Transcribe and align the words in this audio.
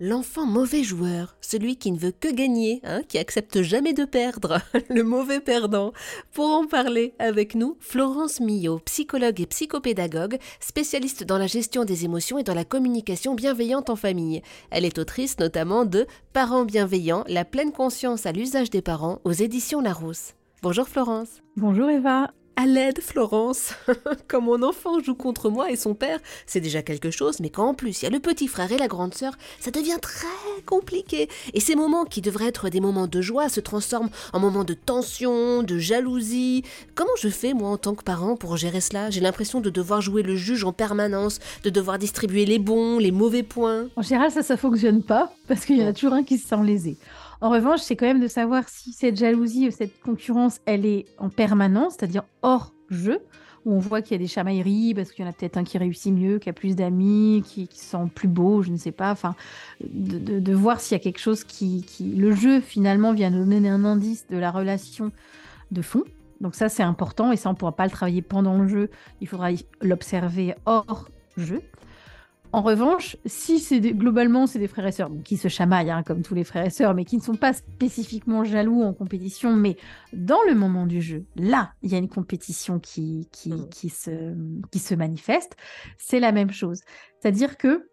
L'enfant 0.00 0.46
mauvais 0.46 0.84
joueur, 0.84 1.36
celui 1.40 1.76
qui 1.76 1.90
ne 1.90 1.98
veut 1.98 2.12
que 2.12 2.32
gagner, 2.32 2.80
hein, 2.84 3.02
qui 3.08 3.18
accepte 3.18 3.62
jamais 3.62 3.94
de 3.94 4.04
perdre, 4.04 4.60
le 4.90 5.02
mauvais 5.02 5.40
perdant. 5.40 5.92
Pour 6.32 6.46
en 6.50 6.68
parler 6.68 7.14
avec 7.18 7.56
nous, 7.56 7.76
Florence 7.80 8.38
Millot, 8.38 8.78
psychologue 8.84 9.40
et 9.40 9.46
psychopédagogue, 9.46 10.38
spécialiste 10.60 11.24
dans 11.24 11.36
la 11.36 11.48
gestion 11.48 11.84
des 11.84 12.04
émotions 12.04 12.38
et 12.38 12.44
dans 12.44 12.54
la 12.54 12.64
communication 12.64 13.34
bienveillante 13.34 13.90
en 13.90 13.96
famille. 13.96 14.40
Elle 14.70 14.84
est 14.84 15.00
autrice 15.00 15.36
notamment 15.40 15.84
de 15.84 16.06
Parents 16.32 16.64
bienveillants, 16.64 17.24
la 17.26 17.44
pleine 17.44 17.72
conscience 17.72 18.24
à 18.24 18.30
l'usage 18.30 18.70
des 18.70 18.82
parents 18.82 19.18
aux 19.24 19.32
éditions 19.32 19.80
Larousse. 19.80 20.34
Bonjour 20.62 20.88
Florence. 20.88 21.42
Bonjour 21.56 21.90
Eva. 21.90 22.30
À 22.60 22.66
l'aide, 22.66 23.00
Florence 23.00 23.72
Quand 24.26 24.40
mon 24.40 24.64
enfant 24.64 24.98
joue 24.98 25.14
contre 25.14 25.48
moi 25.48 25.70
et 25.70 25.76
son 25.76 25.94
père, 25.94 26.18
c'est 26.44 26.58
déjà 26.58 26.82
quelque 26.82 27.12
chose, 27.12 27.38
mais 27.38 27.50
quand 27.50 27.68
en 27.68 27.74
plus 27.74 28.02
il 28.02 28.06
y 28.06 28.08
a 28.08 28.10
le 28.10 28.18
petit 28.18 28.48
frère 28.48 28.72
et 28.72 28.76
la 28.76 28.88
grande 28.88 29.14
sœur, 29.14 29.34
ça 29.60 29.70
devient 29.70 29.98
très 30.02 30.26
compliqué. 30.66 31.28
Et 31.54 31.60
ces 31.60 31.76
moments 31.76 32.04
qui 32.04 32.20
devraient 32.20 32.48
être 32.48 32.68
des 32.68 32.80
moments 32.80 33.06
de 33.06 33.20
joie 33.20 33.48
se 33.48 33.60
transforment 33.60 34.10
en 34.32 34.40
moments 34.40 34.64
de 34.64 34.74
tension, 34.74 35.62
de 35.62 35.78
jalousie. 35.78 36.64
Comment 36.96 37.14
je 37.20 37.28
fais, 37.28 37.54
moi, 37.54 37.68
en 37.68 37.76
tant 37.76 37.94
que 37.94 38.02
parent, 38.02 38.34
pour 38.34 38.56
gérer 38.56 38.80
cela? 38.80 39.08
J'ai 39.08 39.20
l'impression 39.20 39.60
de 39.60 39.70
devoir 39.70 40.00
jouer 40.00 40.24
le 40.24 40.34
juge 40.34 40.64
en 40.64 40.72
permanence, 40.72 41.38
de 41.62 41.70
devoir 41.70 41.96
distribuer 41.96 42.44
les 42.44 42.58
bons, 42.58 42.98
les 42.98 43.12
mauvais 43.12 43.44
points. 43.44 43.86
En 43.94 44.02
général, 44.02 44.32
ça, 44.32 44.42
ça 44.42 44.56
fonctionne 44.56 45.04
pas, 45.04 45.32
parce 45.46 45.64
qu'il 45.64 45.78
y 45.78 45.84
en 45.84 45.86
a 45.86 45.92
toujours 45.92 46.14
un 46.14 46.24
qui 46.24 46.38
se 46.38 46.48
sent 46.48 46.64
lésé. 46.64 46.96
En 47.40 47.50
revanche, 47.50 47.80
c'est 47.80 47.94
quand 47.94 48.06
même 48.06 48.20
de 48.20 48.28
savoir 48.28 48.68
si 48.68 48.92
cette 48.92 49.16
jalousie 49.16 49.68
ou 49.68 49.70
cette 49.70 50.00
concurrence, 50.00 50.60
elle 50.66 50.84
est 50.84 51.06
en 51.18 51.28
permanence, 51.28 51.94
c'est-à-dire 51.94 52.24
hors 52.42 52.72
jeu, 52.90 53.20
où 53.64 53.74
on 53.74 53.78
voit 53.78 54.02
qu'il 54.02 54.12
y 54.12 54.14
a 54.16 54.18
des 54.18 54.26
chamailleries, 54.26 54.92
parce 54.94 55.12
qu'il 55.12 55.24
y 55.24 55.28
en 55.28 55.30
a 55.30 55.32
peut-être 55.32 55.56
un 55.56 55.62
qui 55.62 55.78
réussit 55.78 56.12
mieux, 56.12 56.40
qui 56.40 56.48
a 56.48 56.52
plus 56.52 56.74
d'amis, 56.74 57.44
qui, 57.46 57.68
qui 57.68 57.78
sent 57.78 58.10
plus 58.12 58.26
beau, 58.26 58.62
je 58.62 58.70
ne 58.70 58.76
sais 58.76 58.92
pas. 58.92 59.12
Enfin, 59.12 59.36
de, 59.80 60.54
voir 60.54 60.80
s'il 60.80 60.96
y 60.96 61.00
a 61.00 61.02
quelque 61.02 61.20
chose 61.20 61.44
qui, 61.44 61.82
qui, 61.82 62.14
Le 62.16 62.34
jeu, 62.34 62.60
finalement, 62.60 63.12
vient 63.12 63.30
donner 63.30 63.68
un 63.68 63.84
indice 63.84 64.26
de 64.28 64.36
la 64.36 64.50
relation 64.50 65.12
de 65.70 65.82
fond. 65.82 66.02
Donc 66.40 66.56
ça, 66.56 66.68
c'est 66.68 66.82
important, 66.82 67.30
et 67.30 67.36
ça, 67.36 67.50
on 67.50 67.52
ne 67.52 67.58
pourra 67.58 67.72
pas 67.72 67.84
le 67.84 67.90
travailler 67.90 68.22
pendant 68.22 68.58
le 68.58 68.66
jeu. 68.66 68.90
Il 69.20 69.28
faudra 69.28 69.50
l'observer 69.80 70.54
hors 70.66 71.08
jeu. 71.36 71.62
En 72.52 72.62
revanche, 72.62 73.16
si 73.26 73.58
c'est 73.58 73.80
globalement 73.80 74.46
c'est 74.46 74.58
des 74.58 74.68
frères 74.68 74.86
et 74.86 74.92
sœurs 74.92 75.10
qui 75.22 75.36
se 75.36 75.48
chamaillent 75.48 75.90
hein, 75.90 76.02
comme 76.02 76.22
tous 76.22 76.34
les 76.34 76.44
frères 76.44 76.64
et 76.64 76.70
sœurs, 76.70 76.94
mais 76.94 77.04
qui 77.04 77.16
ne 77.18 77.22
sont 77.22 77.36
pas 77.36 77.52
spécifiquement 77.52 78.42
jaloux 78.42 78.82
en 78.82 78.94
compétition, 78.94 79.54
mais 79.54 79.76
dans 80.14 80.40
le 80.48 80.54
moment 80.54 80.86
du 80.86 81.02
jeu, 81.02 81.26
là, 81.36 81.72
il 81.82 81.92
y 81.92 81.94
a 81.94 81.98
une 81.98 82.08
compétition 82.08 82.78
qui, 82.78 83.28
qui, 83.32 83.52
qui, 83.70 83.90
se, 83.90 84.34
qui 84.72 84.78
se 84.78 84.94
manifeste, 84.94 85.56
c'est 85.98 86.20
la 86.20 86.32
même 86.32 86.50
chose. 86.50 86.80
C'est-à-dire 87.20 87.58
que 87.58 87.86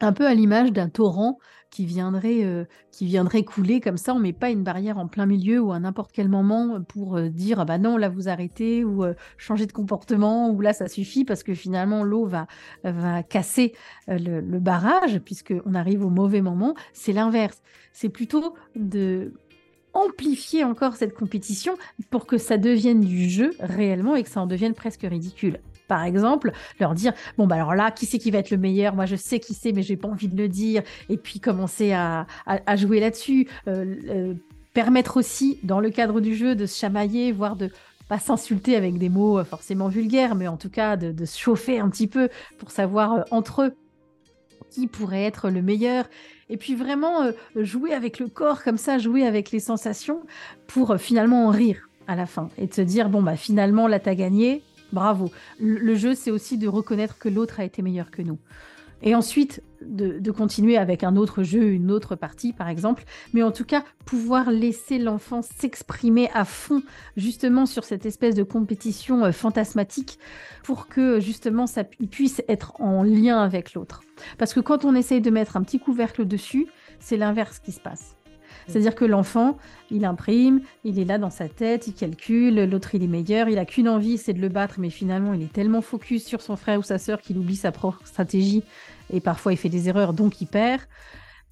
un 0.00 0.12
peu 0.12 0.26
à 0.26 0.34
l'image 0.34 0.72
d'un 0.72 0.88
torrent 0.88 1.38
qui 1.72 1.86
viendrait, 1.86 2.44
euh, 2.44 2.64
qui 2.92 3.16
couler 3.46 3.80
comme 3.80 3.96
ça. 3.96 4.14
On 4.14 4.18
met 4.18 4.34
pas 4.34 4.50
une 4.50 4.62
barrière 4.62 4.98
en 4.98 5.08
plein 5.08 5.26
milieu 5.26 5.58
ou 5.58 5.72
à 5.72 5.80
n'importe 5.80 6.12
quel 6.12 6.28
moment 6.28 6.80
pour 6.82 7.16
euh, 7.16 7.30
dire 7.30 7.58
ah 7.60 7.64
bah 7.64 7.78
non 7.78 7.96
là 7.96 8.10
vous 8.10 8.28
arrêtez 8.28 8.84
ou 8.84 9.02
euh, 9.02 9.14
changer 9.38 9.66
de 9.66 9.72
comportement 9.72 10.50
ou 10.50 10.60
là 10.60 10.74
ça 10.74 10.86
suffit 10.86 11.24
parce 11.24 11.42
que 11.42 11.54
finalement 11.54 12.04
l'eau 12.04 12.26
va 12.26 12.46
va 12.84 13.22
casser 13.22 13.72
le, 14.06 14.40
le, 14.40 14.58
barrage 14.58 15.18
puisque 15.20 15.54
on 15.64 15.74
arrive 15.74 16.04
au 16.04 16.10
mauvais 16.10 16.42
moment. 16.42 16.74
C'est 16.92 17.12
l'inverse. 17.12 17.62
C'est 17.92 18.10
plutôt 18.10 18.54
de 18.76 19.32
amplifier 19.94 20.64
encore 20.64 20.96
cette 20.96 21.14
compétition 21.14 21.74
pour 22.10 22.26
que 22.26 22.36
ça 22.36 22.58
devienne 22.58 23.00
du 23.00 23.30
jeu 23.30 23.52
réellement 23.60 24.14
et 24.14 24.22
que 24.22 24.28
ça 24.28 24.42
en 24.42 24.46
devienne 24.46 24.74
presque 24.74 25.02
ridicule 25.02 25.58
par 25.92 26.04
exemple, 26.04 26.52
leur 26.80 26.94
dire 26.94 27.12
bon 27.36 27.46
bah 27.46 27.56
alors 27.56 27.74
là, 27.74 27.90
qui 27.90 28.06
c'est 28.06 28.16
qui 28.16 28.30
va 28.30 28.38
être 28.38 28.50
le 28.50 28.56
meilleur? 28.56 28.94
Moi 28.94 29.04
je 29.04 29.14
sais 29.14 29.40
qui 29.40 29.52
c'est, 29.52 29.72
mais 29.72 29.82
j'ai 29.82 29.98
pas 29.98 30.08
envie 30.08 30.26
de 30.26 30.36
le 30.38 30.48
dire. 30.48 30.82
Et 31.10 31.18
puis 31.18 31.38
commencer 31.38 31.92
à, 31.92 32.26
jouer 32.76 32.98
là-dessus. 32.98 33.46
Euh, 33.68 33.94
euh, 34.08 34.34
permettre 34.72 35.18
aussi, 35.18 35.58
dans 35.64 35.80
le 35.80 35.90
cadre 35.90 36.22
du 36.22 36.34
jeu, 36.34 36.54
de 36.54 36.64
se 36.64 36.78
chamailler, 36.78 37.30
voire 37.30 37.56
de 37.56 37.68
pas 38.08 38.18
s'insulter 38.18 38.74
avec 38.74 38.96
des 38.96 39.10
mots 39.10 39.38
euh, 39.38 39.44
forcément 39.44 39.88
vulgaires, 39.88 40.34
mais 40.34 40.48
en 40.48 40.56
tout 40.56 40.70
cas 40.70 40.96
de, 40.96 41.26
se 41.26 41.38
chauffer 41.38 41.78
un 41.78 41.90
petit 41.90 42.06
peu 42.06 42.30
pour 42.56 42.70
savoir 42.70 43.26
entre 43.30 43.64
eux 43.64 43.74
qui 44.70 44.86
pourrait 44.86 45.24
être 45.24 45.50
le 45.50 45.60
meilleur. 45.60 46.06
Et 46.48 46.56
puis 46.56 46.74
vraiment 46.74 47.30
jouer 47.54 47.92
avec 47.92 48.18
le 48.18 48.28
corps 48.28 48.64
comme 48.64 48.78
ça, 48.78 48.96
jouer 48.96 49.26
avec 49.26 49.50
les 49.50 49.60
sensations 49.60 50.22
pour 50.66 50.96
finalement 50.96 51.48
en 51.48 51.50
rire 51.50 51.90
à 52.06 52.16
la 52.16 52.24
fin 52.24 52.48
et 52.56 52.66
de 52.66 52.72
se 52.72 52.80
dire 52.80 53.10
bon 53.10 53.22
bah 53.22 53.36
finalement 53.36 53.86
là 53.88 54.00
t'as 54.00 54.14
gagné, 54.14 54.62
Bravo. 54.92 55.30
Le, 55.58 55.94
jeu, 55.94 56.14
c'est 56.14 56.30
aussi 56.30 56.58
de 56.58 56.68
reconnaître 56.68 57.18
que 57.18 57.28
l'autre 57.28 57.60
a 57.60 57.64
été 57.64 57.82
meilleur 57.82 58.10
que 58.10 58.22
nous. 58.22 58.38
Et 59.04 59.16
ensuite, 59.16 59.62
de, 59.80 60.30
continuer 60.30 60.76
avec 60.76 61.02
un 61.02 61.16
autre 61.16 61.42
jeu, 61.42 61.70
une 61.70 61.90
autre 61.90 62.14
partie, 62.14 62.52
par 62.52 62.68
exemple. 62.68 63.02
Mais 63.32 63.42
en 63.42 63.50
tout 63.50 63.64
cas, 63.64 63.82
pouvoir 64.04 64.50
laisser 64.52 64.98
l'enfant 64.98 65.42
s'exprimer 65.42 66.30
à 66.34 66.44
fond, 66.44 66.82
justement, 67.16 67.66
sur 67.66 67.82
cette 67.82 68.06
espèce 68.06 68.36
de 68.36 68.44
compétition 68.44 69.24
euh, 69.24 69.32
fantasmatique, 69.32 70.20
pour 70.62 70.86
que, 70.86 71.18
justement, 71.18 71.66
ça, 71.66 71.82
puisse 71.82 72.42
être 72.48 72.80
en 72.80 73.02
lien 73.02 73.42
avec 73.42 73.74
l'autre. 73.74 74.02
Parce 74.38 74.54
que 74.54 74.60
quand 74.60 74.84
on 74.84 74.94
essaye 74.94 75.20
de 75.20 75.30
mettre 75.30 75.56
un 75.56 75.62
petit 75.62 75.80
couvercle 75.80 76.24
dessus, 76.24 76.68
c'est 77.00 77.16
l'inverse 77.16 77.58
qui 77.58 77.72
se 77.72 77.80
passe. 77.80 78.16
C'est-à-dire 78.66 78.94
que 78.94 79.04
l'enfant, 79.04 79.58
il 79.90 80.04
imprime, 80.04 80.60
il 80.84 80.98
est 80.98 81.04
là 81.04 81.18
dans 81.18 81.30
sa 81.30 81.48
tête, 81.48 81.86
il 81.86 81.94
calcule, 81.94 82.64
l'autre 82.64 82.94
il 82.94 83.02
est 83.02 83.08
meilleur, 83.08 83.48
il 83.48 83.58
a 83.58 83.64
qu'une 83.64 83.88
envie, 83.88 84.18
c'est 84.18 84.32
de 84.32 84.40
le 84.40 84.48
battre, 84.48 84.76
mais 84.78 84.90
finalement 84.90 85.34
il 85.34 85.42
est 85.42 85.52
tellement 85.52 85.82
focus 85.82 86.24
sur 86.24 86.40
son 86.40 86.56
frère 86.56 86.78
ou 86.78 86.82
sa 86.82 86.98
sœur 86.98 87.20
qu'il 87.20 87.38
oublie 87.38 87.56
sa 87.56 87.72
propre 87.72 88.00
stratégie 88.04 88.62
et 89.12 89.20
parfois 89.20 89.52
il 89.52 89.56
fait 89.56 89.68
des 89.68 89.88
erreurs, 89.88 90.12
donc 90.12 90.40
il 90.40 90.46
perd. 90.46 90.82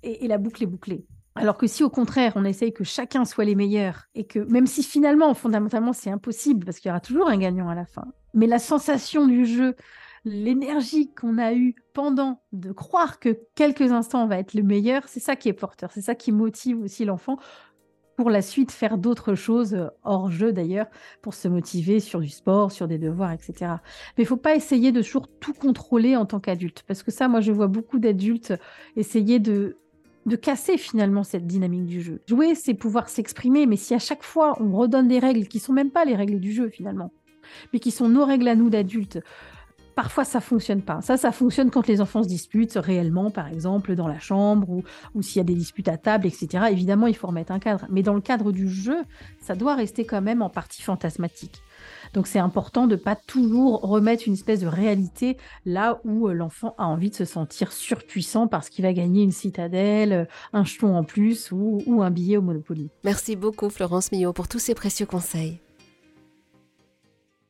Et, 0.02 0.26
la 0.28 0.38
boucle 0.38 0.62
est 0.62 0.66
bouclée. 0.66 1.04
Alors 1.34 1.58
que 1.58 1.66
si 1.66 1.84
au 1.84 1.90
contraire, 1.90 2.32
on 2.36 2.44
essaye 2.44 2.72
que 2.72 2.84
chacun 2.84 3.24
soit 3.24 3.44
les 3.44 3.54
meilleurs 3.54 4.06
et 4.14 4.24
que 4.24 4.38
même 4.38 4.66
si 4.66 4.82
finalement, 4.82 5.34
fondamentalement, 5.34 5.92
c'est 5.92 6.10
impossible 6.10 6.64
parce 6.64 6.78
qu'il 6.78 6.88
y 6.88 6.90
aura 6.90 7.00
toujours 7.00 7.28
un 7.28 7.36
gagnant 7.36 7.68
à 7.68 7.74
la 7.74 7.84
fin, 7.84 8.06
mais 8.34 8.46
la 8.46 8.58
sensation 8.58 9.26
du 9.26 9.44
jeu, 9.44 9.76
l'énergie 10.24 11.12
qu'on 11.12 11.38
a 11.38 11.54
eue 11.54 11.74
pendant 11.94 12.42
de 12.52 12.72
croire 12.72 13.18
que 13.18 13.38
quelques 13.54 13.92
instants 13.92 14.26
va 14.26 14.38
être 14.38 14.54
le 14.54 14.62
meilleur, 14.62 15.08
c'est 15.08 15.20
ça 15.20 15.36
qui 15.36 15.48
est 15.48 15.52
porteur, 15.52 15.90
c'est 15.92 16.02
ça 16.02 16.14
qui 16.14 16.32
motive 16.32 16.80
aussi 16.80 17.04
l'enfant 17.04 17.38
pour 18.16 18.28
la 18.28 18.42
suite 18.42 18.70
faire 18.70 18.98
d'autres 18.98 19.34
choses, 19.34 19.72
euh, 19.72 19.88
hors 20.04 20.30
jeu 20.30 20.52
d'ailleurs, 20.52 20.88
pour 21.22 21.32
se 21.32 21.48
motiver 21.48 22.00
sur 22.00 22.20
du 22.20 22.28
sport, 22.28 22.70
sur 22.70 22.86
des 22.86 22.98
devoirs, 22.98 23.32
etc. 23.32 23.76
Mais 24.18 24.24
il 24.24 24.26
faut 24.26 24.36
pas 24.36 24.54
essayer 24.54 24.92
de 24.92 25.00
toujours 25.00 25.26
tout 25.40 25.54
contrôler 25.54 26.16
en 26.16 26.26
tant 26.26 26.38
qu'adulte, 26.38 26.84
parce 26.86 27.02
que 27.02 27.10
ça, 27.10 27.28
moi, 27.28 27.40
je 27.40 27.50
vois 27.50 27.66
beaucoup 27.66 27.98
d'adultes 27.98 28.52
essayer 28.94 29.38
de 29.38 29.78
de 30.26 30.36
casser 30.36 30.76
finalement 30.76 31.24
cette 31.24 31.46
dynamique 31.46 31.86
du 31.86 32.02
jeu. 32.02 32.20
Jouer, 32.28 32.54
c'est 32.54 32.74
pouvoir 32.74 33.08
s'exprimer, 33.08 33.64
mais 33.64 33.76
si 33.76 33.94
à 33.94 33.98
chaque 33.98 34.22
fois 34.22 34.54
on 34.60 34.76
redonne 34.76 35.08
des 35.08 35.18
règles 35.18 35.48
qui 35.48 35.58
sont 35.58 35.72
même 35.72 35.90
pas 35.90 36.04
les 36.04 36.14
règles 36.14 36.40
du 36.40 36.52
jeu 36.52 36.68
finalement, 36.68 37.10
mais 37.72 37.78
qui 37.78 37.90
sont 37.90 38.10
nos 38.10 38.26
règles 38.26 38.48
à 38.48 38.54
nous 38.54 38.68
d'adultes, 38.68 39.18
parfois 40.00 40.24
ça 40.24 40.40
fonctionne 40.40 40.80
pas. 40.80 41.02
Ça, 41.02 41.18
ça 41.18 41.30
fonctionne 41.30 41.70
quand 41.70 41.86
les 41.86 42.00
enfants 42.00 42.22
se 42.22 42.28
disputent 42.28 42.78
réellement, 42.82 43.30
par 43.30 43.48
exemple, 43.48 43.94
dans 43.94 44.08
la 44.08 44.18
chambre 44.18 44.70
ou, 44.70 44.82
s'il 45.20 45.36
y 45.36 45.40
a 45.40 45.44
des 45.44 45.54
disputes 45.54 45.88
à 45.88 45.98
table, 45.98 46.26
etc. 46.26 46.68
Évidemment, 46.70 47.06
il 47.06 47.14
faut 47.14 47.26
remettre 47.26 47.52
un 47.52 47.58
cadre. 47.58 47.84
Mais 47.90 48.02
dans 48.02 48.14
le 48.14 48.22
cadre 48.22 48.50
du 48.50 48.66
jeu, 48.66 48.96
ça 49.42 49.54
doit 49.54 49.74
rester 49.74 50.06
quand 50.06 50.22
même 50.22 50.40
en 50.40 50.48
partie 50.48 50.80
fantasmatique. 50.80 51.60
Donc 52.14 52.28
c'est 52.28 52.38
important 52.38 52.86
de 52.86 52.96
pas 52.96 53.14
toujours 53.14 53.82
remettre 53.82 54.22
une 54.26 54.32
espèce 54.32 54.60
de 54.60 54.66
réalité 54.68 55.36
là 55.66 56.00
où 56.04 56.28
euh, 56.28 56.32
l'enfant 56.32 56.74
a 56.78 56.86
envie 56.86 57.10
de 57.10 57.14
se 57.14 57.26
sentir 57.26 57.70
surpuissant 57.70 58.48
parce 58.48 58.70
qu'il 58.70 58.86
va 58.86 58.94
gagner 58.94 59.22
une 59.22 59.32
citadelle, 59.32 60.12
euh, 60.12 60.24
un 60.54 60.64
jeton 60.64 60.96
en 60.96 61.04
plus 61.04 61.52
ou, 61.52 61.82
ou 61.84 62.02
un 62.02 62.10
billet 62.10 62.38
au 62.38 62.42
Monopoly. 62.42 62.88
Merci 63.04 63.36
beaucoup 63.36 63.68
Florence 63.68 64.12
Millot 64.12 64.32
pour 64.32 64.48
tous 64.48 64.60
ces 64.60 64.74
précieux 64.74 65.06
conseils. 65.06 65.60